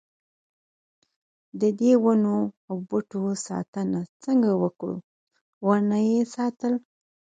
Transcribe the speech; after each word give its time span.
ددې 1.59 1.91
ونو 2.03 2.37
او 2.67 2.75
بوټو 2.89 3.23
ساتنه 3.47 3.99
څنګه 4.23 4.49
وکړو 4.63 4.97
ونه 5.67 5.97
یې 6.09 6.19
ساتل. 6.35 6.73